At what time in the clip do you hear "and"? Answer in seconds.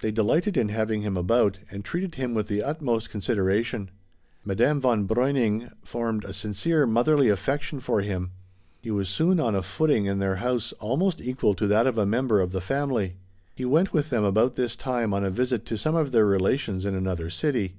1.70-1.84